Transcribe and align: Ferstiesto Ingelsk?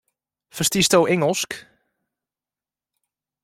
Ferstiesto 0.49 1.05
Ingelsk? 1.05 1.67